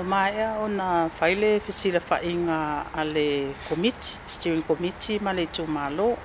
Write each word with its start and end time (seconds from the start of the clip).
O 0.00 0.02
mai 0.02 0.40
a 0.42 0.56
ona 0.58 1.10
faile 1.10 1.60
fisira 1.60 2.00
fainga 2.00 2.86
ale 2.94 3.52
komiti, 3.68 4.16
steering 4.26 4.62
komiti 4.64 5.18
ma 5.20 5.32
le 5.32 5.44
tū 5.52 5.66
mālo. 5.68 6.16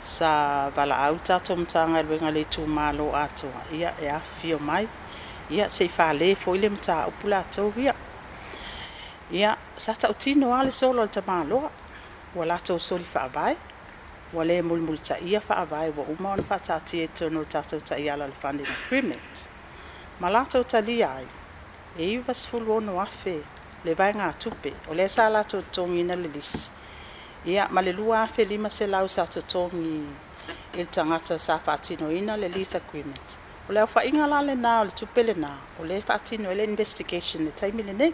Sa 0.00 0.70
wala 0.76 0.96
au 1.04 1.18
tato 1.18 1.56
mtanga 1.56 2.00
ruenga 2.02 2.30
le 2.32 2.44
tū 2.48 2.64
mālo 2.66 3.10
atoa. 3.14 3.60
Ia 3.72 3.92
e 4.00 4.08
a 4.08 4.18
fio 4.20 4.58
mai. 4.58 4.88
Ia 5.50 5.68
se 5.68 5.88
fa 5.88 6.12
le 6.16 6.34
foile 6.34 6.70
mta 6.70 7.04
upula 7.08 7.38
atou 7.44 7.68
ia. 7.76 7.92
Ia 9.30 9.58
sa 9.76 9.92
tau 9.94 10.14
tino 10.16 10.54
ale 10.56 10.72
solo 10.72 11.02
al 11.02 11.10
tamalo. 11.12 11.70
Wala 12.34 12.56
tau 12.64 12.78
soli 12.80 13.04
fa 13.04 13.28
abai. 13.28 13.56
Wale 14.32 14.62
mul 14.64 14.80
mul 14.80 14.96
ta 15.00 15.18
ia 15.20 15.40
fa 15.44 15.60
abai 15.68 15.90
wa 15.92 16.04
uma 16.16 16.32
on 16.32 16.40
fa 16.42 16.58
tati 16.58 17.02
e 17.04 17.08
tono 17.12 17.44
tato 17.44 17.78
ta 17.84 17.96
iala 18.00 18.24
le 18.26 18.32
funding 18.32 18.68
agreement. 18.72 19.48
Malato 20.18 20.64
talia 20.64 21.10
ai. 21.12 21.26
e 21.96 22.04
iva 22.12 22.34
sefuluono 22.34 23.00
afe 23.00 23.42
le 23.84 23.94
vaega 23.94 24.32
tupe 24.32 24.72
o 24.90 24.94
lea 24.94 25.08
sa 25.08 25.28
latou 25.30 25.62
totogiina 25.62 26.16
le 26.16 26.28
lisi 26.28 26.70
ia 27.46 27.68
ma 27.70 27.80
le 27.82 27.92
lua 27.92 28.22
afe 28.22 28.44
lima 28.44 28.68
selau 28.68 29.08
sa 29.08 29.26
totogi 29.26 29.78
i 29.78 30.02
le 30.76 30.84
tagata 30.90 31.38
sa 31.38 31.58
faatinoina 31.58 32.36
le 32.36 32.48
lease 32.48 32.74
agreement 32.76 33.38
o 33.68 33.72
le 33.72 33.80
aufaiga 33.80 34.26
la 34.26 34.42
lenā 34.42 34.80
o 34.82 34.84
le 34.84 34.90
tupe 34.90 35.22
lenā 35.22 35.50
o 35.80 35.84
le 35.84 36.02
faatino 36.02 36.50
i 36.50 36.54
le 36.56 36.64
investigation 36.64 37.44
le 37.44 37.52
taimi 37.52 37.82
lenei 37.82 38.12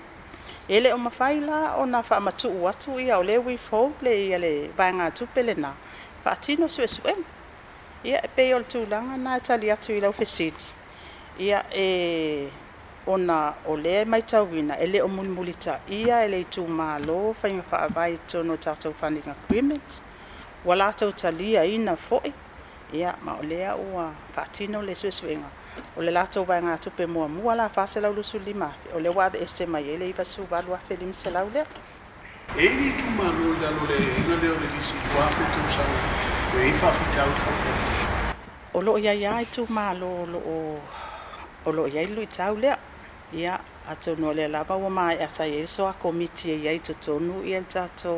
e 0.69 0.80
le 0.80 0.93
o 0.93 0.99
mafai 0.99 1.41
la 1.41 1.77
ona 1.79 2.02
faamatuu 2.02 2.69
atu 2.69 3.01
ia 3.01 3.19
o 3.19 3.23
le 3.23 3.38
withhold 3.38 4.02
le 4.02 4.12
ia 4.29 4.38
le 4.38 4.69
vaega 4.77 5.10
tupe 5.10 5.43
lenā 5.43 5.73
faatino 6.24 6.66
suʻesuʻega 6.69 7.24
ia 8.05 8.21
e 8.24 8.29
pei 8.29 8.52
o 8.55 8.59
le 8.59 8.65
tulaga 8.65 9.16
na 9.16 9.37
e 9.37 9.41
tali 9.41 9.71
atu 9.73 9.93
i 9.97 10.01
lau 10.01 10.12
ia 11.38 11.65
e 11.73 11.80
eh, 11.80 12.52
ona 13.07 13.55
o 13.67 13.77
lea 13.77 14.05
mai 14.05 14.23
tauina 14.23 14.77
e 14.79 14.87
lē 14.87 15.01
o 15.05 15.09
mulimuli 15.09 15.53
taʻia 15.55 16.25
e 16.25 16.29
le 16.29 16.43
itumālō 16.45 17.35
faiga 17.35 17.63
faavae 17.71 18.16
tono 18.29 18.57
tatou 18.57 18.93
funding 18.93 19.27
agreement 19.33 20.02
ua 20.65 20.77
latou 20.77 21.13
taliaina 21.13 21.97
foʻi 21.97 22.33
ia 22.93 23.15
ma 23.23 23.39
o 23.41 23.43
lea 23.43 23.74
ua 23.77 24.11
faatino 24.35 24.83
le 24.83 24.93
suʻesuʻega 24.93 25.49
o 25.97 26.02
le 26.02 26.11
latou 26.13 26.45
vaega 26.45 26.77
tupe 26.79 27.07
muamua 27.07 27.55
la 27.55 27.69
faselaulusulima 27.69 28.66
afe 28.66 28.93
o 28.97 29.01
le 29.01 29.09
ua 29.09 29.24
aveese 29.24 29.67
mai 29.67 29.89
ai 29.91 29.96
le 29.96 30.09
ivasuvalu 30.09 30.74
afe 30.74 30.96
lea 31.01 31.09
e 31.09 32.69
i 32.69 32.69
le 32.69 32.89
itumālō 32.93 33.46
i 33.55 33.61
lalo 33.63 33.80
le 33.89 33.96
ega 33.96 34.35
lea 34.43 34.52
o 34.57 34.61
le 34.61 34.67
visi 34.74 34.95
ua 35.17 35.24
afe 35.27 36.61
e 36.63 36.69
i 36.69 36.73
faafitau 36.73 37.33
o 38.74 38.83
loo 38.83 38.99
iaiā 38.99 39.41
i 39.41 39.45
tumālō 39.55 40.13
loo 40.33 40.79
o 41.67 41.73
loo 41.73 41.87
iai 41.89 42.07
lui 42.07 42.29
lea 42.61 42.77
ia 43.33 43.59
atu 43.91 44.17
no 44.19 44.35
le 44.35 44.49
lava 44.51 44.75
wa 44.77 44.91
mai 44.91 45.17
ata 45.23 45.47
ye 45.47 45.67
so 45.67 45.87
a 45.87 45.91
e 45.95 45.99
komiti 46.03 46.51
e 46.51 46.69
ai 46.69 46.79
to 46.83 46.95
tonu 46.95 47.45
ia 47.47 47.63
tato 47.63 48.11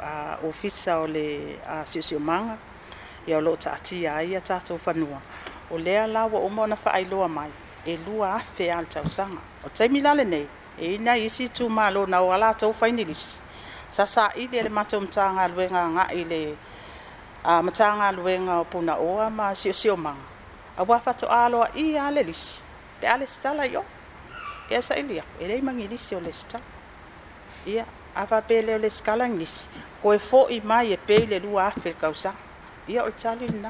a 0.00 0.36
ofisa 0.44 1.00
o 1.00 1.06
le 1.06 1.56
a 1.66 1.84
sisio 1.88 2.20
manga 2.20 2.58
ia 3.26 3.40
lo 3.40 3.56
ta 3.56 3.72
ati 3.72 4.04
ai 4.06 4.28
ia 4.32 4.40
tato 4.40 4.76
fanua 4.78 5.20
o 5.72 5.76
le 5.80 5.96
ala 5.98 6.26
wa 6.28 6.38
o 6.40 6.48
mona 6.52 6.76
fa 6.76 6.90
ai 6.92 7.04
lo 7.08 7.24
mai 7.28 7.48
e 7.88 7.96
lua 7.96 8.36
a 8.36 8.40
fe 8.44 8.68
al 8.70 8.84
tau 8.86 9.08
sanga 9.08 9.40
o 9.64 9.68
tai 9.72 9.88
milale 9.88 10.24
nei 10.24 10.46
e 10.76 10.94
ina 11.00 11.16
isi 11.16 11.48
tu 11.48 11.68
malo 11.70 12.04
na 12.04 12.20
o 12.20 12.28
ala 12.30 12.52
tau 12.52 12.72
sa 13.90 14.04
sa 14.06 14.28
i 14.36 14.44
le 14.52 14.60
le 14.62 14.68
matum 14.68 15.06
tanga 15.08 15.48
luenga 15.48 15.82
nga 15.94 16.04
i 16.12 16.22
a 17.52 17.62
matanga 17.64 18.08
luenga 18.16 18.54
o 18.60 18.64
puna 18.70 18.94
oa 19.08 19.26
ma 19.38 19.46
sisio 19.60 19.94
manga 19.96 20.26
a 20.76 20.82
wa 20.88 20.96
fa 21.04 21.12
alo 21.40 21.60
ia 21.74 22.04
le 22.14 22.22
pe 23.00 23.06
ale 23.14 23.26
stala 23.26 23.64
yo 23.74 23.82
ia 24.70 24.82
sa 24.84 24.94
ilia 25.00 25.24
e 25.40 25.48
rei 25.48 25.60
mangirisi 25.64 26.14
o 26.14 26.20
lesta 26.20 26.60
ia 27.66 27.86
avapele 28.14 28.74
o 28.74 28.78
le 28.78 28.90
skala 28.90 29.28
ngisi 29.28 29.68
koe 30.02 30.18
fo 30.28 30.46
i 30.48 30.58
mai 30.70 30.92
e 30.92 30.96
peile 30.98 31.38
lua 31.40 31.66
afrika 31.72 32.08
usa 32.08 32.32
ia 32.86 33.04
o 33.04 33.08
itali 33.08 33.48
na 33.58 33.66